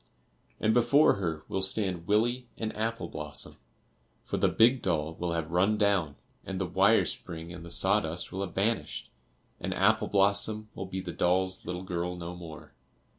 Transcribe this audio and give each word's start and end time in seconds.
and 0.59 0.73
before 0.73 1.17
her 1.17 1.43
will 1.47 1.61
stand 1.61 2.07
Willie 2.07 2.47
and 2.57 2.75
Apple 2.75 3.07
blossom. 3.07 3.57
For 4.25 4.37
the 4.37 4.47
big 4.49 4.81
doll 4.81 5.13
will 5.13 5.33
have 5.33 5.51
run 5.51 5.77
down, 5.77 6.15
and 6.43 6.59
the 6.59 6.65
wire 6.65 7.05
spring 7.05 7.53
and 7.53 7.63
the 7.63 7.69
sawdust 7.69 8.31
will 8.31 8.41
have 8.41 8.55
vanished, 8.55 9.11
and 9.59 9.75
Apple 9.75 10.07
blossom 10.07 10.69
will 10.73 10.87
be 10.87 11.01
the 11.01 11.13
doll's 11.13 11.67
little 11.67 11.83
girl 11.83 12.15
no 12.15 12.35
more. 12.35 12.73